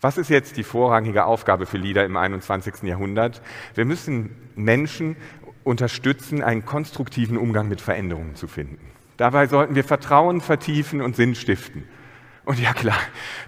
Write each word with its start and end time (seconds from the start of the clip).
Was 0.00 0.16
ist 0.16 0.30
jetzt 0.30 0.56
die 0.56 0.62
vorrangige 0.62 1.24
Aufgabe 1.24 1.66
für 1.66 1.76
Leader 1.76 2.04
im 2.04 2.16
21. 2.16 2.84
Jahrhundert? 2.84 3.42
Wir 3.74 3.84
müssen 3.84 4.30
Menschen 4.54 5.16
unterstützen, 5.64 6.42
einen 6.42 6.64
konstruktiven 6.64 7.36
Umgang 7.36 7.68
mit 7.68 7.80
Veränderungen 7.80 8.36
zu 8.36 8.46
finden. 8.46 8.78
Dabei 9.16 9.48
sollten 9.48 9.74
wir 9.74 9.82
Vertrauen 9.82 10.40
vertiefen 10.40 11.02
und 11.02 11.16
Sinn 11.16 11.34
stiften. 11.34 11.82
Und 12.48 12.58
ja 12.58 12.72
klar, 12.72 12.96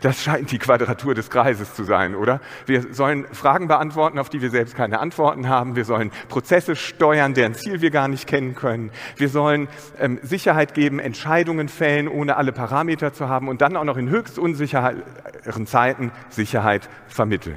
das 0.02 0.22
scheint 0.22 0.50
die 0.50 0.58
Quadratur 0.58 1.14
des 1.14 1.30
Kreises 1.30 1.74
zu 1.74 1.84
sein, 1.84 2.14
oder? 2.14 2.38
Wir 2.66 2.92
sollen 2.92 3.24
Fragen 3.32 3.66
beantworten, 3.66 4.18
auf 4.18 4.28
die 4.28 4.42
wir 4.42 4.50
selbst 4.50 4.76
keine 4.76 4.98
Antworten 4.98 5.48
haben. 5.48 5.74
Wir 5.74 5.86
sollen 5.86 6.10
Prozesse 6.28 6.76
steuern, 6.76 7.32
deren 7.32 7.54
Ziel 7.54 7.80
wir 7.80 7.90
gar 7.90 8.08
nicht 8.08 8.26
kennen 8.26 8.54
können. 8.54 8.90
Wir 9.16 9.30
sollen 9.30 9.68
ähm, 9.98 10.18
Sicherheit 10.20 10.74
geben, 10.74 10.98
Entscheidungen 10.98 11.70
fällen, 11.70 12.08
ohne 12.08 12.36
alle 12.36 12.52
Parameter 12.52 13.14
zu 13.14 13.26
haben 13.26 13.48
und 13.48 13.62
dann 13.62 13.74
auch 13.78 13.84
noch 13.84 13.96
in 13.96 14.10
höchst 14.10 14.38
unsicheren 14.38 15.66
Zeiten 15.66 16.12
Sicherheit 16.28 16.90
vermitteln. 17.08 17.56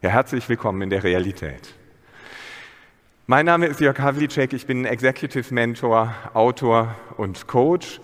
Ja, 0.00 0.08
herzlich 0.08 0.48
willkommen 0.48 0.80
in 0.80 0.88
der 0.88 1.04
Realität. 1.04 1.74
Mein 3.26 3.44
Name 3.44 3.66
ist 3.66 3.80
Jörg 3.80 3.98
Havlicek, 3.98 4.54
ich 4.54 4.64
bin 4.64 4.86
Executive 4.86 5.52
Mentor, 5.52 6.14
Autor 6.32 6.94
und 7.18 7.46
Coach. 7.46 8.00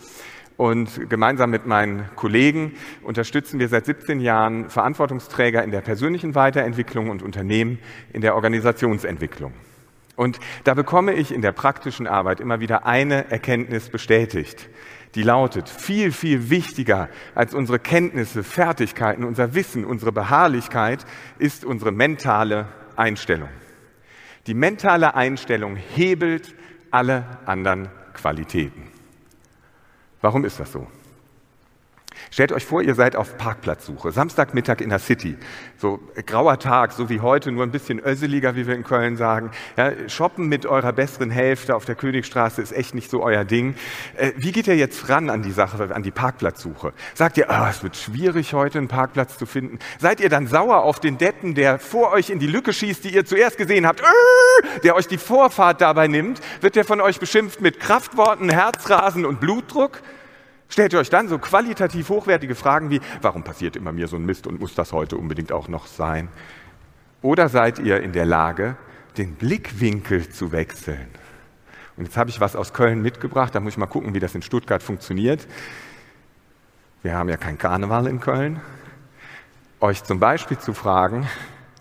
Und 0.57 1.11
gemeinsam 1.11 1.51
mit 1.51 1.67
meinen 1.67 2.09
Kollegen 2.15 2.75
unterstützen 3.03 3.59
wir 3.59 3.69
seit 3.69 3.87
17 3.87 4.21
Jahren 4.21 4.71
Verantwortungsträger 4.71 5.65
in 5.65 5.73
der 5.73 5.81
persönlichen 5.81 6.35
Weiterentwicklung 6.37 7.11
und 7.11 7.23
Unternehmen 7.23 7.79
in 8.13 8.21
der 8.21 8.37
Organisationsentwicklung. 8.37 9.53
Und 10.17 10.39
da 10.63 10.75
bekomme 10.75 11.15
ich 11.15 11.35
in 11.35 11.43
der 11.43 11.51
praktischen 11.51 12.07
Arbeit 12.07 12.39
immer 12.39 12.61
wieder 12.61 12.87
eine 12.87 13.31
Erkenntnis 13.33 13.89
bestätigt, 13.89 14.69
die 15.17 15.23
lautet, 15.23 15.69
viel, 15.69 16.13
viel 16.13 16.51
wichtiger 16.51 17.09
als 17.35 17.55
unsere 17.55 17.79
Kenntnisse, 17.79 18.43
Fertigkeiten, 18.43 19.25
unser 19.25 19.55
Wissen, 19.55 19.85
unsere 19.85 20.13
Beharrlichkeit 20.13 21.05
ist 21.39 21.65
unsere 21.65 21.93
mentale 21.93 22.69
Einstellung. 22.97 23.49
Die 24.47 24.55
mentale 24.55 25.15
Einstellung 25.15 25.77
hebelt 25.77 26.55
alle 26.91 27.25
anderen 27.47 27.89
Qualitäten. 28.13 28.94
Warum 30.25 30.43
ist 30.47 30.59
das 30.59 30.73
so? 30.73 30.87
Stellt 32.31 32.53
euch 32.53 32.65
vor, 32.65 32.83
ihr 32.83 32.95
seid 32.95 33.17
auf 33.17 33.37
Parkplatzsuche, 33.39 34.13
Samstagmittag 34.13 34.81
in 34.81 34.91
der 34.91 34.99
City, 34.99 35.37
so 35.77 36.01
grauer 36.27 36.59
Tag, 36.59 36.93
so 36.93 37.09
wie 37.09 37.21
heute, 37.21 37.53
nur 37.53 37.63
ein 37.63 37.71
bisschen 37.71 38.01
össeliger, 38.01 38.57
wie 38.57 38.67
wir 38.67 38.75
in 38.75 38.85
Köln 38.85 39.17
sagen. 39.17 39.51
Ja, 39.77 39.93
shoppen 40.09 40.49
mit 40.49 40.67
eurer 40.67 40.93
besseren 40.93 41.31
Hälfte 41.31 41.75
auf 41.77 41.85
der 41.85 41.95
Königstraße 41.95 42.63
ist 42.63 42.73
echt 42.73 42.95
nicht 42.95 43.11
so 43.11 43.23
euer 43.23 43.45
Ding. 43.45 43.75
Äh, 44.17 44.33
wie 44.37 44.53
geht 44.53 44.67
ihr 44.67 44.77
jetzt 44.77 45.09
ran 45.09 45.31
an 45.31 45.43
die 45.43 45.53
Sache, 45.53 45.95
an 45.95 46.03
die 46.03 46.11
Parkplatzsuche? 46.11 46.93
Sagt 47.15 47.37
ihr, 47.37 47.47
oh, 47.49 47.67
es 47.69 47.83
wird 47.83 47.97
schwierig, 47.97 48.55
heute 48.55 48.79
einen 48.79 48.89
Parkplatz 48.89 49.39
zu 49.39 49.47
finden? 49.47 49.79
Seid 49.99 50.21
ihr 50.21 50.29
dann 50.29 50.47
sauer 50.47 50.83
auf 50.83 51.01
den 51.01 51.19
Deppen, 51.19 51.55
der 51.55 51.79
vor 51.79 52.13
euch 52.13 52.31
in 52.31 52.39
die 52.39 52.47
Lücke 52.47 52.73
schießt, 52.73 53.05
die 53.05 53.15
ihr 53.15 53.25
zuerst 53.25 53.59
gesehen 53.59 53.87
habt, 53.87 54.01
äh, 54.01 54.81
der 54.83 54.97
euch 54.97 55.07
die 55.07 55.19
Vorfahrt 55.19 55.81
dabei 55.81 56.09
nimmt? 56.09 56.41
Wird 56.61 56.77
der 56.77 56.85
von 56.85 57.01
euch 57.01 57.21
beschimpft 57.21 57.61
mit 57.61 57.81
Kraftworten, 57.81 58.49
Herzrasen 58.49 59.25
und 59.27 59.41
Blutdruck? 59.41 60.01
Stellt 60.69 60.93
ihr 60.93 60.99
euch 60.99 61.11
dann 61.11 61.29
so 61.29 61.39
qualitativ 61.39 62.09
hochwertige 62.09 62.55
Fragen 62.55 62.91
wie, 62.91 63.01
warum 63.23 63.45
passiert 63.45 63.77
immer 63.77 63.93
mir 63.93 64.09
so 64.09 64.17
ein 64.17 64.25
Mist 64.25 64.47
und 64.47 64.61
muss 64.61 64.75
das 64.75 64.93
heute 64.93 65.17
unbedingt 65.17 65.53
auch 65.53 65.69
noch 65.69 65.87
sein? 65.87 66.29
Oder 67.23 67.49
seid 67.49 67.79
ihr 67.79 68.03
in 68.03 68.13
der 68.13 68.27
Lage, 68.27 68.77
den 69.17 69.35
Blickwinkel 69.35 70.29
zu 70.29 70.53
wechseln? 70.53 71.09
Und 71.97 72.05
jetzt 72.05 72.17
habe 72.17 72.29
ich 72.31 72.41
was 72.41 72.57
aus 72.57 72.73
Köln 72.73 73.03
mitgebracht, 73.03 73.55
da 73.55 73.61
muss 73.61 73.75
ich 73.75 73.79
mal 73.79 73.87
gucken, 73.87 74.15
wie 74.15 74.21
das 74.21 74.35
in 74.35 74.43
Stuttgart 74.43 74.83
funktioniert. 74.83 75.47
Wir 77.03 77.15
haben 77.15 77.29
ja 77.29 77.37
kein 77.37 77.57
Karneval 77.57 78.07
in 78.07 78.21
Köln. 78.21 78.61
Euch 79.81 80.03
zum 80.03 80.19
Beispiel 80.19 80.59
zu 80.59 80.73
fragen, 80.73 81.29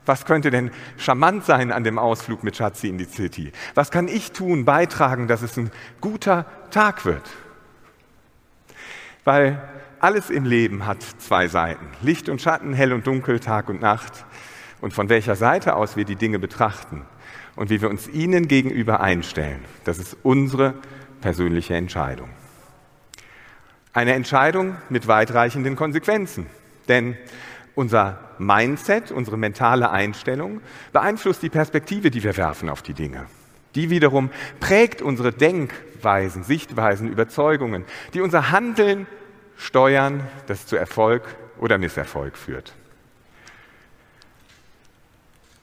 was 0.05 0.25
könnte 0.25 0.51
denn 0.51 0.71
charmant 0.97 1.45
sein 1.45 1.71
an 1.71 1.83
dem 1.83 1.97
Ausflug 1.97 2.43
mit 2.43 2.57
Schatzi 2.57 2.89
in 2.89 2.97
die 2.97 3.05
City? 3.05 3.53
Was 3.73 3.89
kann 3.89 4.07
ich 4.07 4.33
tun, 4.33 4.65
beitragen, 4.65 5.27
dass 5.27 5.41
es 5.41 5.57
ein 5.57 5.71
guter 6.01 6.45
Tag 6.71 7.05
wird? 7.05 7.23
Weil 9.23 9.61
alles 9.99 10.29
im 10.29 10.45
Leben 10.45 10.85
hat 10.85 11.01
zwei 11.01 11.47
Seiten. 11.47 11.85
Licht 12.01 12.27
und 12.29 12.41
Schatten, 12.41 12.73
hell 12.73 12.91
und 12.93 13.07
dunkel, 13.07 13.39
Tag 13.39 13.69
und 13.69 13.81
Nacht. 13.81 14.25
Und 14.81 14.93
von 14.93 15.07
welcher 15.07 15.35
Seite 15.35 15.75
aus 15.75 15.95
wir 15.95 16.03
die 16.03 16.17
Dinge 16.17 16.39
betrachten 16.39 17.05
und 17.55 17.69
wie 17.69 17.81
wir 17.81 17.89
uns 17.89 18.09
ihnen 18.09 18.47
gegenüber 18.47 18.99
einstellen, 18.99 19.63
das 19.85 19.97
ist 19.97 20.17
unsere 20.23 20.73
persönliche 21.21 21.75
Entscheidung. 21.75 22.29
Eine 23.93 24.13
Entscheidung 24.13 24.75
mit 24.89 25.07
weitreichenden 25.07 25.75
Konsequenzen. 25.75 26.47
Denn 26.87 27.15
unser 27.75 28.19
Mindset, 28.39 29.11
unsere 29.11 29.37
mentale 29.37 29.89
Einstellung 29.91 30.61
beeinflusst 30.91 31.43
die 31.43 31.49
Perspektive, 31.49 32.11
die 32.11 32.23
wir 32.23 32.35
werfen 32.35 32.69
auf 32.69 32.81
die 32.81 32.93
Dinge. 32.93 33.27
Die 33.75 33.89
wiederum 33.89 34.29
prägt 34.59 35.01
unsere 35.01 35.31
Denkweisen, 35.31 36.43
Sichtweisen, 36.43 37.09
Überzeugungen, 37.09 37.85
die 38.13 38.21
unser 38.21 38.51
Handeln 38.51 39.07
steuern, 39.57 40.27
das 40.47 40.65
zu 40.67 40.75
Erfolg 40.75 41.23
oder 41.57 41.77
Misserfolg 41.77 42.37
führt. 42.37 42.73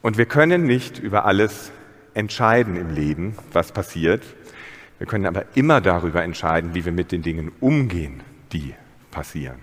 Und 0.02 0.16
wir 0.16 0.26
können 0.26 0.64
nicht 0.64 0.98
über 0.98 1.26
alles 1.26 1.72
entscheiden 2.14 2.76
im 2.76 2.94
Leben, 2.94 3.36
was 3.52 3.72
passiert. 3.72 4.22
Wir 4.98 5.06
können 5.06 5.26
aber 5.26 5.44
immer 5.54 5.80
darüber 5.80 6.22
entscheiden, 6.22 6.74
wie 6.74 6.84
wir 6.84 6.92
mit 6.92 7.12
den 7.12 7.22
Dingen 7.22 7.52
umgehen, 7.60 8.22
die 8.52 8.74
passieren. 9.10 9.60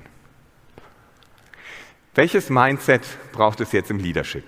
Welches 2.15 2.49
Mindset 2.49 3.03
braucht 3.31 3.61
es 3.61 3.71
jetzt 3.71 3.91
im 3.91 3.99
Leadership? 3.99 4.43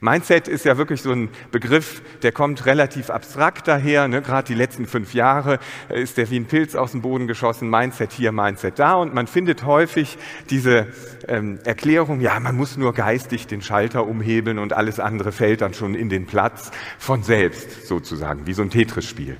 Mindset 0.00 0.48
ist 0.48 0.64
ja 0.64 0.78
wirklich 0.78 1.02
so 1.02 1.12
ein 1.12 1.28
Begriff, 1.50 2.02
der 2.22 2.32
kommt 2.32 2.64
relativ 2.64 3.10
abstrakt 3.10 3.68
daher. 3.68 4.08
Ne? 4.08 4.22
Gerade 4.22 4.46
die 4.46 4.54
letzten 4.54 4.86
fünf 4.86 5.12
Jahre 5.12 5.58
äh, 5.88 6.02
ist 6.02 6.16
der 6.16 6.30
wie 6.30 6.38
ein 6.38 6.46
Pilz 6.46 6.74
aus 6.74 6.92
dem 6.92 7.02
Boden 7.02 7.26
geschossen. 7.26 7.68
Mindset 7.68 8.12
hier, 8.12 8.32
Mindset 8.32 8.78
da. 8.78 8.94
Und 8.94 9.14
man 9.14 9.26
findet 9.26 9.64
häufig 9.64 10.16
diese 10.48 10.86
ähm, 11.28 11.58
Erklärung, 11.64 12.20
ja, 12.20 12.40
man 12.40 12.56
muss 12.56 12.76
nur 12.76 12.94
geistig 12.94 13.46
den 13.46 13.62
Schalter 13.62 14.06
umhebeln 14.06 14.58
und 14.58 14.72
alles 14.72 15.00
andere 15.00 15.32
fällt 15.32 15.60
dann 15.60 15.74
schon 15.74 15.94
in 15.94 16.08
den 16.08 16.26
Platz 16.26 16.70
von 16.98 17.22
selbst 17.22 17.86
sozusagen, 17.86 18.46
wie 18.46 18.54
so 18.54 18.62
ein 18.62 18.70
Tetris-Spiel. 18.70 19.36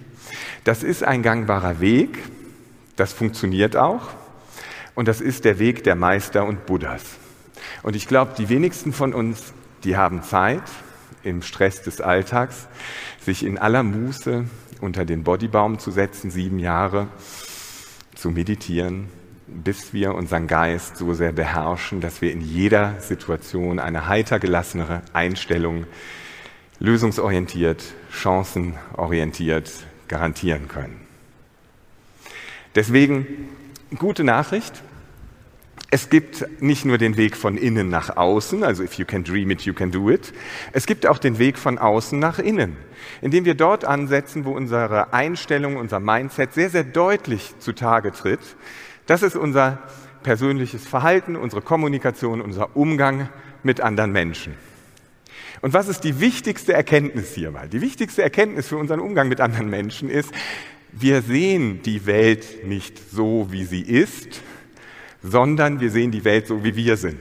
Das 0.65 0.83
ist 0.83 1.03
ein 1.03 1.23
gangbarer 1.23 1.81
Weg. 1.81 2.19
Das 2.97 3.13
funktioniert 3.13 3.77
auch. 3.77 4.11
Und 4.95 5.09
das 5.09 5.23
ist 5.23 5.47
der 5.47 5.59
Weg 5.59 5.85
der 5.85 5.95
Meister 5.95 6.45
und 6.45 6.67
Buddhas. 6.67 7.03
Und 7.83 7.97
ich 7.97 8.07
glaube, 8.07 8.33
die 8.37 8.49
wenigsten 8.49 8.93
von 8.93 9.15
uns 9.15 9.55
die 9.85 9.97
haben 9.97 10.23
Zeit 10.23 10.63
im 11.23 11.43
Stress 11.43 11.83
des 11.83 12.01
Alltags, 12.01 12.69
sich 13.21 13.45
in 13.45 13.59
aller 13.59 13.83
Muße 13.83 14.45
unter 14.81 15.05
den 15.05 15.25
Bodybaum 15.25 15.79
zu 15.79 15.91
setzen, 15.91 16.31
sieben 16.31 16.59
Jahre 16.59 17.09
zu 18.15 18.31
meditieren, 18.31 19.09
bis 19.47 19.93
wir 19.93 20.15
unseren 20.15 20.47
Geist 20.47 20.97
so 20.97 21.13
sehr 21.13 21.33
beherrschen, 21.33 22.01
dass 22.01 22.23
wir 22.23 22.33
in 22.33 22.41
jeder 22.41 23.01
Situation 23.01 23.79
eine 23.79 24.09
heiter 24.09 24.39
gelassenere 24.39 25.03
Einstellung, 25.13 25.87
lösungsorientiert, 26.79 27.83
chancenorientiert 28.11 29.71
garantieren 30.09 30.69
können. 30.69 31.01
Deswegen 32.75 33.49
gute 33.99 34.25
Nachricht, 34.25 34.83
es 35.91 36.09
gibt 36.09 36.47
nicht 36.63 36.85
nur 36.85 36.99
den 36.99 37.17
Weg 37.17 37.37
von 37.37 37.57
innen 37.57 37.89
nach 37.89 38.17
außen, 38.17 38.63
also 38.63 38.83
if 38.85 38.95
you 38.95 39.05
can 39.05 39.25
dream 39.25 39.51
it, 39.51 39.63
you 39.63 39.75
can 39.75 39.91
do 39.91 40.09
it. 40.09 40.33
Es 40.73 40.87
gibt 40.87 41.05
auch 41.07 41.19
den 41.19 41.39
Weg 41.39 41.59
von 41.59 41.79
außen 41.79 42.19
nach 42.19 42.39
innen, 42.39 42.77
indem 43.21 43.45
wir 43.45 43.55
dort 43.55 43.85
ansetzen, 43.85 44.45
wo 44.45 44.53
unsere 44.53 45.13
Einstellung, 45.13 45.77
unser 45.77 45.99
Mindset 45.99 46.55
sehr, 46.55 46.71
sehr 46.71 46.85
deutlich 46.85 47.55
zutage 47.59 48.13
tritt. 48.13 48.41
Das 49.07 49.23
ist 49.23 49.35
unser 49.35 49.79
persönliches 50.23 50.87
Verhalten, 50.87 51.35
unsere 51.35 51.61
Kommunikation, 51.61 52.41
unser 52.41 52.77
Umgang 52.77 53.29
mit 53.65 53.81
anderen 53.81 54.13
Menschen. 54.13 54.55
Und 55.61 55.75
was 55.75 55.89
ist 55.89 56.05
die 56.05 56.21
wichtigste 56.21 56.73
Erkenntnis 56.73 57.35
hierbei? 57.35 57.67
Die 57.67 57.81
wichtigste 57.81 58.23
Erkenntnis 58.23 58.69
für 58.69 58.77
unseren 58.77 59.01
Umgang 59.01 59.29
mit 59.29 59.41
anderen 59.41 59.69
Menschen 59.69 60.09
ist, 60.09 60.31
wir 60.93 61.23
sehen 61.23 61.83
die 61.83 62.07
Welt 62.07 62.67
nicht 62.67 62.99
so, 63.13 63.49
wie 63.51 63.65
sie 63.65 63.83
ist, 63.83 64.41
sondern 65.23 65.81
wir 65.81 65.91
sehen 65.91 66.11
die 66.11 66.25
Welt 66.25 66.47
so, 66.47 66.65
wie 66.65 66.77
wir 66.77 66.97
sind. 66.97 67.21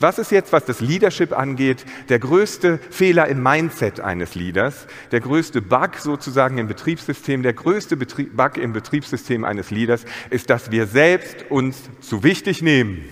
Was 0.00 0.18
ist 0.18 0.30
jetzt, 0.30 0.52
was 0.52 0.64
das 0.64 0.80
Leadership 0.80 1.36
angeht, 1.36 1.84
der 2.08 2.20
größte 2.20 2.78
Fehler 2.90 3.26
im 3.26 3.42
Mindset 3.42 4.00
eines 4.00 4.36
Leaders, 4.36 4.86
der 5.10 5.20
größte 5.20 5.60
Bug 5.60 5.96
sozusagen 5.96 6.58
im 6.58 6.68
Betriebssystem, 6.68 7.42
der 7.42 7.52
größte 7.52 7.96
Betrieb, 7.96 8.36
Bug 8.36 8.58
im 8.58 8.72
Betriebssystem 8.72 9.44
eines 9.44 9.70
Leaders 9.70 10.04
ist, 10.30 10.50
dass 10.50 10.70
wir 10.70 10.86
selbst 10.86 11.50
uns 11.50 11.90
zu 12.00 12.22
wichtig 12.22 12.62
nehmen. 12.62 13.04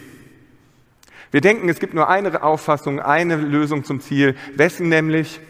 Wir 1.32 1.40
denken, 1.40 1.68
es 1.68 1.80
gibt 1.80 1.92
nur 1.92 2.08
eine 2.08 2.42
Auffassung, 2.42 3.00
eine 3.00 3.36
Lösung 3.36 3.82
zum 3.84 4.00
Ziel. 4.00 4.36
Wessen 4.54 4.88
nämlich? 4.88 5.40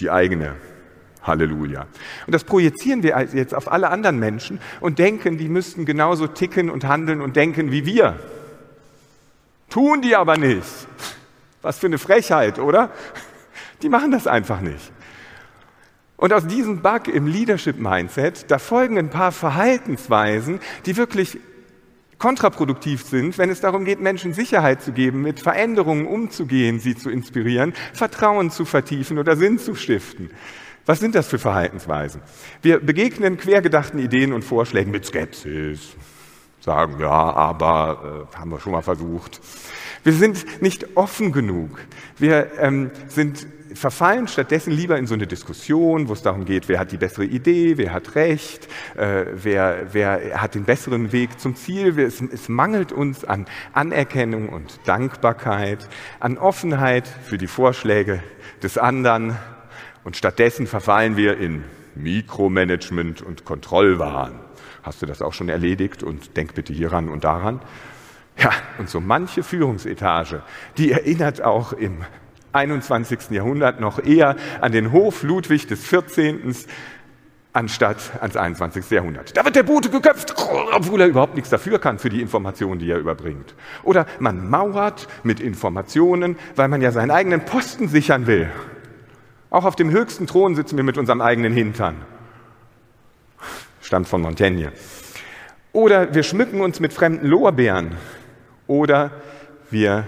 Die 0.00 0.10
eigene. 0.10 0.56
Halleluja. 1.22 1.86
Und 2.26 2.34
das 2.34 2.44
projizieren 2.44 3.02
wir 3.02 3.28
jetzt 3.32 3.54
auf 3.54 3.70
alle 3.70 3.90
anderen 3.90 4.18
Menschen 4.18 4.60
und 4.80 4.98
denken, 4.98 5.38
die 5.38 5.48
müssten 5.48 5.84
genauso 5.84 6.26
ticken 6.26 6.70
und 6.70 6.84
handeln 6.84 7.20
und 7.20 7.36
denken 7.36 7.70
wie 7.70 7.84
wir. 7.84 8.18
Tun 9.68 10.02
die 10.02 10.16
aber 10.16 10.36
nicht. 10.36 10.66
Was 11.62 11.78
für 11.78 11.86
eine 11.86 11.98
Frechheit, 11.98 12.58
oder? 12.58 12.90
Die 13.82 13.88
machen 13.88 14.10
das 14.10 14.26
einfach 14.26 14.60
nicht. 14.60 14.92
Und 16.16 16.32
aus 16.34 16.46
diesem 16.46 16.82
Bug 16.82 17.08
im 17.08 17.26
Leadership-Mindset, 17.26 18.50
da 18.50 18.58
folgen 18.58 18.98
ein 18.98 19.08
paar 19.08 19.32
Verhaltensweisen, 19.32 20.60
die 20.84 20.96
wirklich 20.96 21.38
kontraproduktiv 22.18 23.02
sind, 23.02 23.38
wenn 23.38 23.48
es 23.48 23.60
darum 23.60 23.86
geht, 23.86 24.00
Menschen 24.00 24.34
Sicherheit 24.34 24.82
zu 24.82 24.92
geben, 24.92 25.22
mit 25.22 25.40
Veränderungen 25.40 26.06
umzugehen, 26.06 26.78
sie 26.78 26.94
zu 26.94 27.08
inspirieren, 27.08 27.72
Vertrauen 27.94 28.50
zu 28.50 28.66
vertiefen 28.66 29.18
oder 29.18 29.36
Sinn 29.36 29.58
zu 29.58 29.74
stiften. 29.74 30.30
Was 30.86 31.00
sind 31.00 31.14
das 31.14 31.28
für 31.28 31.38
Verhaltensweisen? 31.38 32.22
Wir 32.62 32.80
begegnen 32.80 33.36
quergedachten 33.36 33.98
Ideen 33.98 34.32
und 34.32 34.42
Vorschlägen 34.42 34.90
mit 34.90 35.06
Skepsis, 35.06 35.94
sagen, 36.60 37.00
ja, 37.00 37.10
aber 37.10 38.28
äh, 38.32 38.36
haben 38.36 38.50
wir 38.50 38.60
schon 38.60 38.72
mal 38.72 38.82
versucht. 38.82 39.40
Wir 40.02 40.12
sind 40.12 40.62
nicht 40.62 40.96
offen 40.96 41.32
genug. 41.32 41.78
Wir 42.18 42.52
ähm, 42.58 42.90
sind 43.08 43.46
verfallen 43.74 44.28
stattdessen 44.28 44.72
lieber 44.72 44.98
in 44.98 45.06
so 45.06 45.14
eine 45.14 45.26
Diskussion, 45.26 46.08
wo 46.08 46.12
es 46.12 46.22
darum 46.22 46.44
geht, 46.44 46.68
wer 46.68 46.78
hat 46.78 46.92
die 46.92 46.96
bessere 46.96 47.24
Idee, 47.24 47.76
wer 47.76 47.92
hat 47.92 48.14
recht, 48.14 48.68
äh, 48.96 49.26
wer, 49.34 49.86
wer 49.92 50.40
hat 50.40 50.54
den 50.54 50.64
besseren 50.64 51.12
Weg 51.12 51.38
zum 51.38 51.56
Ziel. 51.56 51.98
Es, 51.98 52.20
es 52.20 52.48
mangelt 52.48 52.92
uns 52.92 53.24
an 53.24 53.46
Anerkennung 53.72 54.48
und 54.48 54.80
Dankbarkeit, 54.86 55.88
an 56.18 56.38
Offenheit 56.38 57.06
für 57.06 57.38
die 57.38 57.46
Vorschläge 57.46 58.22
des 58.62 58.78
anderen 58.78 59.36
und 60.04 60.16
stattdessen 60.16 60.66
verfallen 60.66 61.16
wir 61.16 61.38
in 61.38 61.64
Mikromanagement 61.94 63.22
und 63.22 63.44
Kontrollwahn. 63.44 64.38
Hast 64.82 65.02
du 65.02 65.06
das 65.06 65.22
auch 65.22 65.32
schon 65.32 65.48
erledigt 65.48 66.02
und 66.02 66.36
denk 66.36 66.54
bitte 66.54 66.72
hieran 66.72 67.08
und 67.08 67.24
daran? 67.24 67.60
Ja, 68.38 68.50
und 68.78 68.88
so 68.88 69.00
manche 69.00 69.42
Führungsetage, 69.42 70.42
die 70.78 70.92
erinnert 70.92 71.42
auch 71.42 71.72
im 71.72 72.04
21. 72.52 73.30
Jahrhundert 73.30 73.80
noch 73.80 74.02
eher 74.02 74.36
an 74.60 74.72
den 74.72 74.92
Hof 74.92 75.22
Ludwig 75.22 75.66
des 75.66 75.84
14. 75.86 76.54
anstatt 77.52 77.98
ans 78.20 78.36
21. 78.36 78.90
Jahrhundert. 78.90 79.36
Da 79.36 79.44
wird 79.44 79.56
der 79.56 79.62
Bote 79.62 79.90
geköpft, 79.90 80.34
obwohl 80.72 81.02
er 81.02 81.08
überhaupt 81.08 81.34
nichts 81.34 81.50
dafür 81.50 81.78
kann 81.78 81.98
für 81.98 82.08
die 82.08 82.22
Informationen, 82.22 82.78
die 82.80 82.90
er 82.90 82.98
überbringt. 82.98 83.54
Oder 83.82 84.06
man 84.18 84.48
mauert 84.48 85.06
mit 85.22 85.40
Informationen, 85.40 86.36
weil 86.56 86.68
man 86.68 86.80
ja 86.80 86.92
seinen 86.92 87.10
eigenen 87.10 87.44
Posten 87.44 87.88
sichern 87.88 88.26
will. 88.26 88.50
Auch 89.50 89.64
auf 89.64 89.74
dem 89.74 89.90
höchsten 89.90 90.28
Thron 90.28 90.54
sitzen 90.54 90.76
wir 90.76 90.84
mit 90.84 90.96
unserem 90.96 91.20
eigenen 91.20 91.52
Hintern. 91.52 91.96
Stammt 93.82 94.06
von 94.06 94.22
Montaigne. 94.22 94.72
Oder 95.72 96.14
wir 96.14 96.22
schmücken 96.22 96.60
uns 96.60 96.78
mit 96.78 96.92
fremden 96.92 97.26
Lorbeeren. 97.26 97.96
Oder 98.68 99.10
wir 99.70 100.06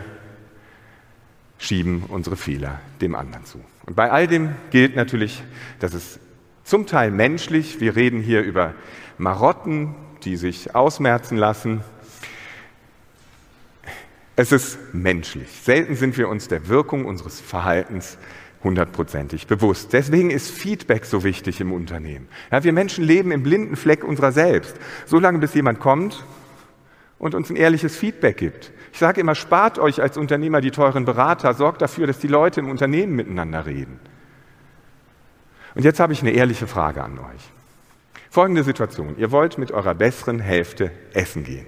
schieben 1.58 2.04
unsere 2.08 2.36
Fehler 2.36 2.80
dem 3.00 3.16
anderen 3.16 3.44
zu. 3.44 3.60
Und 3.84 3.96
bei 3.96 4.10
all 4.12 4.28
dem 4.28 4.54
gilt 4.70 4.94
natürlich, 4.94 5.42
dass 5.80 5.92
es 5.92 6.20
zum 6.62 6.86
Teil 6.86 7.10
menschlich, 7.10 7.80
wir 7.80 7.96
reden 7.96 8.20
hier 8.20 8.42
über 8.42 8.74
Marotten, 9.18 9.96
die 10.22 10.36
sich 10.36 10.76
ausmerzen 10.76 11.36
lassen. 11.36 11.82
Es 14.36 14.52
ist 14.52 14.78
menschlich. 14.94 15.48
Selten 15.62 15.96
sind 15.96 16.16
wir 16.16 16.28
uns 16.28 16.46
der 16.46 16.68
Wirkung 16.68 17.04
unseres 17.04 17.40
Verhaltens 17.40 18.18
hundertprozentig 18.64 19.46
bewusst. 19.46 19.92
Deswegen 19.92 20.30
ist 20.30 20.50
Feedback 20.50 21.04
so 21.04 21.24
wichtig 21.24 21.60
im 21.60 21.72
Unternehmen. 21.72 22.28
Ja, 22.50 22.62
wir 22.64 22.72
Menschen 22.72 23.04
leben 23.04 23.32
im 23.32 23.42
blinden 23.42 23.76
Fleck 23.76 24.04
unserer 24.04 24.32
selbst. 24.32 24.76
Solange 25.06 25.38
bis 25.38 25.54
jemand 25.54 25.80
kommt 25.80 26.24
und 27.18 27.34
uns 27.34 27.50
ein 27.50 27.56
ehrliches 27.56 27.96
Feedback 27.96 28.36
gibt. 28.36 28.72
Ich 28.92 28.98
sage 28.98 29.20
immer, 29.20 29.34
spart 29.34 29.78
euch 29.78 30.02
als 30.02 30.16
Unternehmer 30.16 30.60
die 30.60 30.70
teuren 30.70 31.04
Berater, 31.04 31.54
sorgt 31.54 31.82
dafür, 31.82 32.06
dass 32.06 32.18
die 32.18 32.28
Leute 32.28 32.60
im 32.60 32.68
Unternehmen 32.68 33.16
miteinander 33.16 33.64
reden. 33.64 33.98
Und 35.74 35.84
jetzt 35.84 36.00
habe 36.00 36.12
ich 36.12 36.20
eine 36.20 36.32
ehrliche 36.32 36.66
Frage 36.66 37.02
an 37.02 37.18
euch. 37.18 37.50
Folgende 38.28 38.64
Situation. 38.64 39.16
Ihr 39.18 39.30
wollt 39.30 39.58
mit 39.58 39.72
eurer 39.72 39.94
besseren 39.94 40.40
Hälfte 40.40 40.90
essen 41.14 41.44
gehen. 41.44 41.66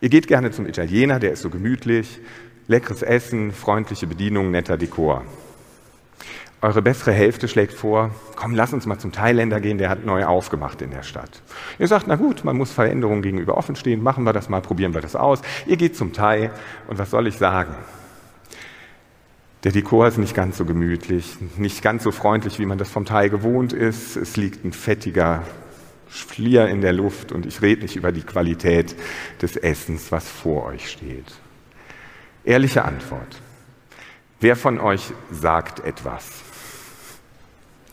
Ihr 0.00 0.08
geht 0.08 0.28
gerne 0.28 0.50
zum 0.50 0.66
Italiener, 0.66 1.18
der 1.18 1.32
ist 1.32 1.42
so 1.42 1.50
gemütlich, 1.50 2.20
leckeres 2.68 3.02
Essen, 3.02 3.52
freundliche 3.52 4.06
Bedienung, 4.06 4.50
netter 4.50 4.76
Dekor. 4.76 5.24
Eure 6.60 6.82
bessere 6.82 7.12
Hälfte 7.12 7.46
schlägt 7.46 7.72
vor, 7.72 8.10
komm, 8.34 8.52
lass 8.52 8.72
uns 8.72 8.84
mal 8.84 8.98
zum 8.98 9.12
Thailänder 9.12 9.60
gehen, 9.60 9.78
der 9.78 9.88
hat 9.88 10.04
neu 10.04 10.24
aufgemacht 10.24 10.82
in 10.82 10.90
der 10.90 11.04
Stadt. 11.04 11.40
Ihr 11.78 11.86
sagt, 11.86 12.08
na 12.08 12.16
gut, 12.16 12.44
man 12.44 12.56
muss 12.56 12.72
Veränderungen 12.72 13.22
gegenüber 13.22 13.56
offen 13.56 13.76
stehen, 13.76 14.02
machen 14.02 14.24
wir 14.24 14.32
das 14.32 14.48
mal, 14.48 14.60
probieren 14.60 14.92
wir 14.92 15.00
das 15.00 15.14
aus. 15.14 15.40
Ihr 15.66 15.76
geht 15.76 15.96
zum 15.96 16.12
Thai 16.12 16.50
und 16.88 16.98
was 16.98 17.10
soll 17.10 17.28
ich 17.28 17.38
sagen? 17.38 17.76
Der 19.62 19.70
Dekor 19.70 20.08
ist 20.08 20.18
nicht 20.18 20.34
ganz 20.34 20.56
so 20.56 20.64
gemütlich, 20.64 21.36
nicht 21.56 21.80
ganz 21.80 22.02
so 22.02 22.10
freundlich, 22.10 22.58
wie 22.58 22.66
man 22.66 22.78
das 22.78 22.90
vom 22.90 23.04
Thai 23.04 23.28
gewohnt 23.28 23.72
ist. 23.72 24.16
Es 24.16 24.36
liegt 24.36 24.64
ein 24.64 24.72
fettiger 24.72 25.44
Flier 26.08 26.68
in 26.68 26.80
der 26.80 26.92
Luft 26.92 27.30
und 27.30 27.46
ich 27.46 27.62
rede 27.62 27.82
nicht 27.82 27.94
über 27.94 28.10
die 28.10 28.22
Qualität 28.22 28.96
des 29.42 29.56
Essens, 29.56 30.10
was 30.10 30.28
vor 30.28 30.64
euch 30.66 30.90
steht. 30.90 31.32
Ehrliche 32.44 32.84
Antwort. 32.84 33.40
Wer 34.40 34.56
von 34.56 34.80
euch 34.80 35.12
sagt 35.30 35.80
etwas? 35.80 36.47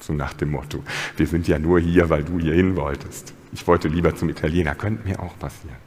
So 0.05 0.13
nach 0.13 0.33
dem 0.33 0.51
Motto, 0.51 0.83
wir 1.17 1.25
sind 1.25 1.47
ja 1.47 1.57
nur 1.57 1.79
hier, 1.79 2.11
weil 2.11 2.23
du 2.23 2.37
hier 2.39 2.53
hin 2.53 2.75
wolltest. 2.75 3.33
Ich 3.53 3.65
wollte 3.65 3.87
lieber 3.87 4.15
zum 4.15 4.29
Italiener, 4.29 4.75
könnte 4.75 5.07
mir 5.07 5.19
auch 5.19 5.39
passieren. 5.39 5.77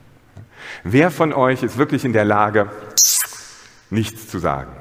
Wer 0.82 1.12
von 1.12 1.32
euch 1.32 1.62
ist 1.62 1.79
wirklich 1.79 2.05
in 2.05 2.12
der 2.12 2.25
Lage, 2.25 2.69
nichts 3.91 4.27
zu 4.27 4.41
sagen? 4.41 4.72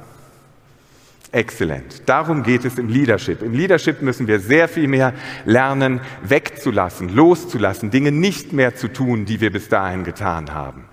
Exzellent. 1.32 2.02
Darum 2.08 2.42
geht 2.42 2.66
es 2.66 2.80
im 2.80 2.90
Leadership. 2.90 3.44
Im 3.44 3.54
Leadership 3.54 4.02
müssen 4.02 4.26
wir 4.26 4.40
sehr 4.40 4.68
viel 4.68 4.88
mehr 4.88 5.14
lernen, 5.46 6.02
wegzulassen, 6.24 7.10
loszulassen, 7.10 7.92
Dinge 7.92 8.12
nicht 8.12 8.54
mehr 8.54 8.76
zu 8.76 8.88
tun, 8.88 9.26
die 9.26 9.40
wir 9.40 9.52
bis 9.52 9.70
dahin 9.70 10.04
getan 10.04 10.52
haben. 10.52 10.86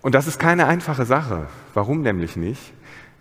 Und 0.00 0.14
das 0.14 0.26
ist 0.26 0.38
keine 0.38 0.66
einfache 0.66 1.04
Sache. 1.04 1.46
Warum 1.74 2.00
nämlich 2.00 2.36
nicht? 2.36 2.72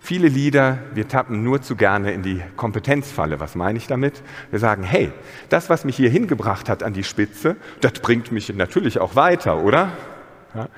Viele 0.03 0.29
Lieder, 0.29 0.79
wir 0.96 1.08
tappen 1.08 1.43
nur 1.43 1.62
zu 1.62 1.75
gerne 1.75 2.12
in 2.12 2.24
die 2.24 2.41
Kompetenzfalle. 2.55 3.39
Was 3.39 3.53
meine 3.53 3.77
ich 3.77 3.86
damit? 3.86 4.24
Wir 4.50 4.58
sagen, 4.58 4.81
hey, 4.81 5.12
das, 5.50 5.70
was 5.70 5.86
mich 5.86 5.96
hier 5.96 6.10
hingebracht 6.10 6.70
hat 6.70 6.81
an 6.81 6.93
die 6.93 7.03
Spitze, 7.03 7.55
das 7.81 7.93
bringt 7.93 8.31
mich 8.31 8.51
natürlich 8.51 8.98
auch 8.98 9.15
weiter, 9.15 9.63
oder? 9.63 9.91
Ja. 10.55 10.70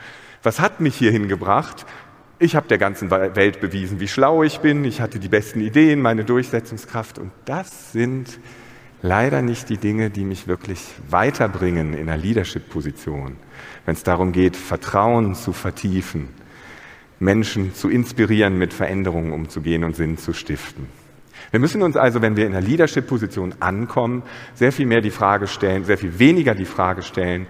Was 0.44 0.60
hat 0.60 0.82
mich 0.82 0.96
hier 0.96 1.10
hingebracht? 1.10 1.86
Ich 2.38 2.58
habe 2.58 2.68
der 2.68 2.78
ganzen 2.78 3.10
Welt 3.12 3.62
bewiesen, 3.62 4.02
wie 4.02 4.10
schlau 4.10 4.44
ich 4.44 4.60
bin. 4.60 4.84
Ich 4.84 5.00
hatte 5.00 5.20
die 5.20 5.30
besten 5.30 5.62
Ideen, 5.62 6.02
meine 6.02 6.26
Durchsetzungskraft. 6.26 7.18
Und 7.18 7.32
das 7.46 7.94
sind 7.94 8.40
leider 9.02 9.42
nicht 9.42 9.70
die 9.70 9.78
Dinge, 9.78 10.10
die 10.10 10.26
mich 10.26 10.48
wirklich 10.50 10.86
weiterbringen 11.10 11.94
in 11.94 12.10
einer 12.10 12.22
Leadership-Position, 12.22 13.38
wenn 13.86 13.94
es 13.96 14.04
darum 14.04 14.34
geht, 14.34 14.58
Vertrauen 14.58 15.34
zu 15.34 15.54
vertiefen 15.54 16.28
Menschen 17.24 17.74
zu 17.74 17.90
inspirieren, 17.90 18.58
mit 18.58 18.74
Veränderungen 18.74 19.32
umzugehen 19.32 19.84
und 19.84 19.96
Sinn 19.96 20.18
zu 20.18 20.34
stiften. 20.34 20.88
Wir 21.52 21.60
müssen 21.60 21.82
uns 21.84 21.96
also, 21.96 22.22
wenn 22.22 22.36
wir 22.36 22.46
in 22.48 22.56
einer 22.56 22.66
Leadership-Position 22.66 23.56
ankommen, 23.60 24.24
sehr 24.56 24.72
viel 24.72 24.86
mehr 24.86 25.02
die 25.02 25.12
Frage 25.12 25.48
stellen, 25.48 25.86
sehr 25.86 25.98
viel 25.98 26.18
weniger 26.20 26.56
die 26.56 26.66
Frage 26.66 27.04
stellen, 27.04 27.48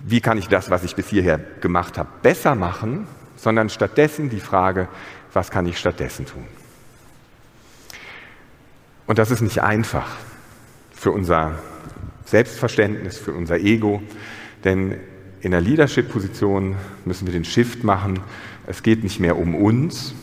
wie 0.00 0.20
kann 0.20 0.38
ich 0.38 0.48
das, 0.48 0.70
was 0.70 0.84
ich 0.84 0.94
bis 0.94 1.08
hierher 1.08 1.40
gemacht 1.60 1.98
habe, 1.98 2.08
besser 2.22 2.54
machen, 2.54 3.06
sondern 3.36 3.70
stattdessen 3.70 4.30
die 4.30 4.40
Frage, 4.40 4.88
was 5.32 5.50
kann 5.50 5.66
ich 5.66 5.78
stattdessen 5.78 6.26
tun? 6.26 6.44
Und 9.06 9.18
das 9.18 9.30
ist 9.30 9.40
nicht 9.40 9.62
einfach 9.62 10.08
für 10.92 11.10
unser 11.10 11.58
Selbstverständnis, 12.24 13.18
für 13.18 13.32
unser 13.32 13.56
Ego, 13.56 14.02
denn 14.64 14.96
in 15.44 15.50
der 15.50 15.60
Leadership-Position 15.60 16.76
müssen 17.04 17.26
wir 17.26 17.32
den 17.32 17.44
Shift 17.44 17.84
machen 17.84 18.20
es 18.66 18.82
geht 18.82 19.02
nicht 19.02 19.20
mehr 19.20 19.38
um 19.38 19.54
uns, 19.54 20.14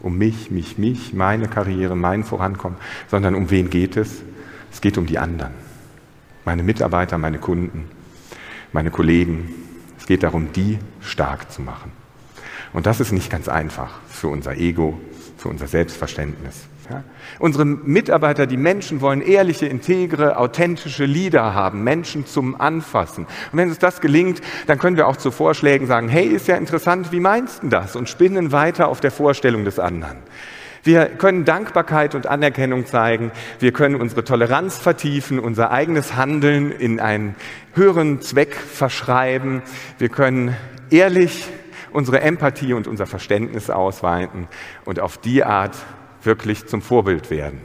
um 0.00 0.18
mich, 0.18 0.50
mich, 0.50 0.78
mich, 0.78 1.14
meine 1.14 1.48
Karriere, 1.48 1.96
mein 1.96 2.24
Vorankommen, 2.24 2.78
sondern 3.08 3.34
um 3.34 3.50
wen 3.50 3.70
geht 3.70 3.96
es? 3.96 4.22
Es 4.70 4.80
geht 4.80 4.98
um 4.98 5.06
die 5.06 5.18
anderen. 5.18 5.54
Meine 6.44 6.62
Mitarbeiter, 6.62 7.16
meine 7.18 7.38
Kunden, 7.38 7.88
meine 8.72 8.90
Kollegen. 8.90 9.54
Es 9.98 10.06
geht 10.06 10.22
darum, 10.22 10.52
die 10.52 10.78
stark 11.00 11.50
zu 11.50 11.62
machen. 11.62 11.90
Und 12.72 12.86
das 12.86 13.00
ist 13.00 13.12
nicht 13.12 13.30
ganz 13.30 13.48
einfach 13.48 13.98
für 14.08 14.28
unser 14.28 14.56
Ego, 14.56 15.00
für 15.38 15.48
unser 15.48 15.66
Selbstverständnis. 15.66 16.66
Ja? 16.90 17.02
Unsere 17.38 17.64
Mitarbeiter, 17.64 18.46
die 18.46 18.56
Menschen 18.56 19.00
wollen 19.00 19.20
ehrliche, 19.20 19.66
integre, 19.66 20.36
authentische 20.38 21.04
Lieder 21.04 21.54
haben, 21.54 21.82
Menschen 21.82 22.26
zum 22.26 22.60
Anfassen. 22.60 23.24
Und 23.24 23.58
wenn 23.58 23.68
uns 23.68 23.78
das 23.78 24.00
gelingt, 24.00 24.40
dann 24.66 24.78
können 24.78 24.96
wir 24.96 25.08
auch 25.08 25.16
zu 25.16 25.30
Vorschlägen 25.30 25.86
sagen, 25.86 26.08
hey, 26.08 26.26
ist 26.26 26.48
ja 26.48 26.56
interessant, 26.56 27.12
wie 27.12 27.20
meinst 27.20 27.62
du 27.62 27.68
das? 27.68 27.96
Und 27.96 28.08
spinnen 28.08 28.52
weiter 28.52 28.88
auf 28.88 29.00
der 29.00 29.10
Vorstellung 29.10 29.64
des 29.64 29.78
anderen. 29.78 30.18
Wir 30.86 31.06
können 31.06 31.44
Dankbarkeit 31.44 32.14
und 32.14 32.28
Anerkennung 32.28 32.86
zeigen. 32.86 33.32
Wir 33.58 33.72
können 33.72 33.96
unsere 33.96 34.22
Toleranz 34.22 34.78
vertiefen, 34.78 35.40
unser 35.40 35.72
eigenes 35.72 36.14
Handeln 36.14 36.70
in 36.70 37.00
einen 37.00 37.34
höheren 37.74 38.20
Zweck 38.20 38.54
verschreiben. 38.54 39.62
Wir 39.98 40.10
können 40.10 40.56
ehrlich 40.90 41.48
unsere 41.90 42.20
Empathie 42.20 42.72
und 42.72 42.86
unser 42.86 43.06
Verständnis 43.06 43.68
ausweiten 43.68 44.46
und 44.84 45.00
auf 45.00 45.18
die 45.18 45.42
Art 45.42 45.74
wirklich 46.26 46.66
zum 46.66 46.82
Vorbild 46.82 47.30
werden. 47.30 47.60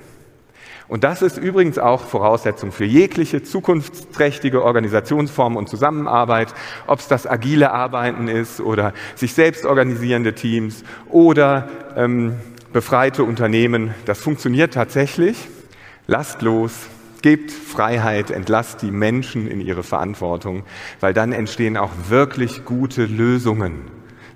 Und 0.92 1.06
das 1.06 1.22
ist 1.22 1.38
übrigens 1.38 1.80
auch 1.80 2.04
Voraussetzung 2.04 2.74
für 2.74 2.84
jegliche 2.84 3.44
zukunftsträchtige 3.44 4.62
Organisationsform 4.62 5.56
und 5.56 5.70
Zusammenarbeit, 5.70 6.54
ob 6.86 7.00
es 7.00 7.08
das 7.08 7.26
agile 7.26 7.72
Arbeiten 7.72 8.28
ist 8.28 8.60
oder 8.60 8.94
sich 9.16 9.34
selbst 9.34 9.66
organisierende 9.66 10.36
Teams 10.36 10.84
oder 11.08 11.70
ähm, 11.96 12.36
befreite 12.74 13.24
Unternehmen. 13.24 13.94
Das 14.06 14.20
funktioniert 14.20 14.74
tatsächlich. 14.74 15.48
Lasst 16.08 16.42
los, 16.42 16.74
gebt 17.22 17.52
Freiheit, 17.52 18.30
entlasst 18.30 18.82
die 18.82 18.92
Menschen 18.92 19.48
in 19.48 19.62
ihre 19.62 19.84
Verantwortung, 19.84 20.64
weil 21.00 21.14
dann 21.14 21.32
entstehen 21.32 21.78
auch 21.78 21.92
wirklich 22.10 22.66
gute 22.66 23.06
Lösungen. 23.06 23.84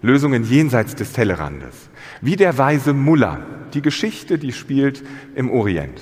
Lösungen 0.02 0.46
jenseits 0.46 0.96
des 0.96 1.12
Tellerandes. 1.12 1.90
Wie 2.22 2.38
der 2.38 2.58
weise 2.58 2.94
Mullah, 2.94 3.40
die 3.76 3.82
Geschichte, 3.82 4.38
die 4.38 4.54
spielt 4.54 5.04
im 5.36 5.52
Orient. 5.52 6.02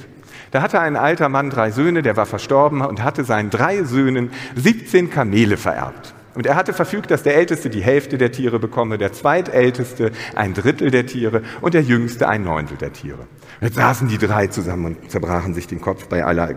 Da 0.51 0.61
hatte 0.61 0.79
ein 0.79 0.95
alter 0.95 1.29
Mann 1.29 1.49
drei 1.49 1.71
Söhne, 1.71 2.03
der 2.03 2.15
war 2.15 2.27
verstorben 2.27 2.81
und 2.81 3.03
hatte 3.03 3.23
seinen 3.23 3.49
drei 3.49 3.83
Söhnen 3.83 4.29
17 4.55 5.09
Kamele 5.09 5.57
vererbt. 5.57 6.13
Und 6.35 6.45
er 6.45 6.55
hatte 6.55 6.73
verfügt, 6.73 7.11
dass 7.11 7.23
der 7.23 7.35
Älteste 7.35 7.69
die 7.69 7.81
Hälfte 7.81 8.17
der 8.17 8.31
Tiere 8.31 8.59
bekomme, 8.59 8.97
der 8.97 9.13
Zweitälteste 9.13 10.11
ein 10.35 10.53
Drittel 10.53 10.89
der 10.89 11.05
Tiere 11.05 11.43
und 11.61 11.73
der 11.73 11.81
Jüngste 11.81 12.27
ein 12.27 12.43
Neuntel 12.43 12.77
der 12.77 12.93
Tiere. 12.93 13.27
Jetzt 13.61 13.75
saßen 13.75 14.07
die 14.07 14.17
drei 14.17 14.47
zusammen 14.47 14.85
und 14.85 15.11
zerbrachen 15.11 15.53
sich 15.53 15.67
den 15.67 15.81
Kopf 15.81 16.07
bei 16.07 16.23
aller 16.23 16.55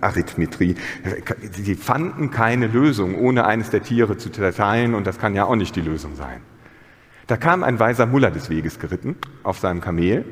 Arithmetrie. 0.00 0.76
Sie 1.52 1.74
fanden 1.74 2.30
keine 2.30 2.66
Lösung, 2.66 3.16
ohne 3.16 3.46
eines 3.46 3.70
der 3.70 3.82
Tiere 3.82 4.16
zu 4.16 4.30
teilen 4.30 4.94
und 4.94 5.06
das 5.06 5.18
kann 5.18 5.34
ja 5.34 5.44
auch 5.44 5.56
nicht 5.56 5.74
die 5.76 5.82
Lösung 5.82 6.14
sein. 6.16 6.40
Da 7.26 7.36
kam 7.36 7.64
ein 7.64 7.80
weiser 7.80 8.06
Muller 8.06 8.30
des 8.30 8.50
Weges 8.50 8.78
geritten 8.78 9.16
auf 9.42 9.58
seinem 9.58 9.80
Kamel, 9.80 10.24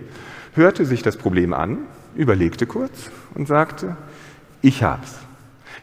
hörte 0.54 0.84
sich 0.84 1.02
das 1.02 1.16
Problem 1.16 1.52
an, 1.52 1.78
überlegte 2.14 2.66
kurz 2.66 3.10
und 3.34 3.48
sagte, 3.48 3.96
ich 4.62 4.84
hab's. 4.84 5.18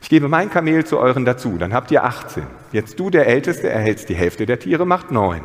Ich 0.01 0.09
gebe 0.09 0.29
mein 0.29 0.49
Kamel 0.49 0.85
zu 0.85 0.97
euren 0.97 1.25
dazu, 1.25 1.57
dann 1.59 1.73
habt 1.73 1.91
ihr 1.91 2.05
18. 2.05 2.43
Jetzt 2.71 2.99
du, 2.99 3.09
der 3.09 3.27
Älteste, 3.27 3.69
erhältst 3.69 4.07
die 4.07 4.15
Hälfte 4.15 4.45
der 4.45 4.59
Tiere, 4.59 4.85
macht 4.85 5.11
neun. 5.11 5.41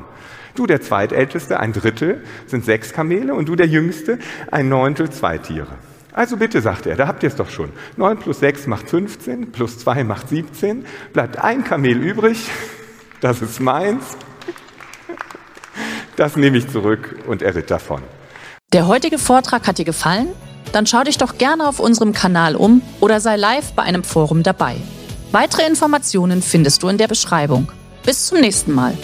Du, 0.55 0.67
der 0.67 0.81
Zweitälteste, 0.81 1.59
ein 1.59 1.73
Drittel, 1.73 2.23
sind 2.47 2.65
sechs 2.65 2.93
Kamele 2.93 3.35
und 3.35 3.49
du, 3.49 3.57
der 3.57 3.67
Jüngste, 3.67 4.19
ein 4.51 4.69
Neuntel, 4.69 5.11
zwei 5.11 5.37
Tiere. 5.37 5.75
Also 6.13 6.39
bitte, 6.39 6.63
sagt 6.63 6.87
er, 6.87 6.97
da 6.97 7.09
habt 7.09 7.25
ihr 7.25 7.29
es 7.29 7.37
doch 7.37 7.51
schon. 7.51 7.71
Neun 7.97 8.19
plus 8.19 8.39
sechs 8.39 8.67
macht 8.67 8.89
15, 8.89 9.53
plus 9.53 9.79
zwei 9.79 10.05
macht 10.05 10.31
17, 10.31 10.87
bleibt 11.13 11.39
ein 11.39 11.65
Kamel 11.65 12.01
übrig, 12.03 12.49
das 13.21 13.43
ist 13.43 13.61
meins, 13.61 14.17
das 16.17 16.37
nehme 16.37 16.59
ich 16.59 16.69
zurück 16.69 17.17
und 17.27 17.43
er 17.43 17.55
ritt 17.55 17.71
davon. 17.71 18.03
Der 18.73 18.87
heutige 18.87 19.19
Vortrag 19.19 19.67
hat 19.67 19.79
dir 19.79 19.85
gefallen? 19.85 20.29
Dann 20.73 20.87
schau 20.87 21.03
dich 21.05 21.19
doch 21.19 21.39
gerne 21.39 21.69
auf 21.69 21.79
unserem 21.79 22.13
Kanal 22.13 22.57
um 22.57 22.83
oder 23.01 23.21
sei 23.21 23.37
live 23.37 23.73
bei 23.73 23.83
einem 23.83 24.05
Forum 24.05 24.43
dabei. 24.43 24.77
Weitere 25.33 25.67
Informationen 25.67 26.43
findest 26.43 26.83
du 26.83 26.89
in 26.89 26.99
der 26.99 27.09
Beschreibung. 27.09 27.71
Bis 28.05 28.27
zum 28.27 28.41
nächsten 28.41 28.73
Mal. 28.73 28.97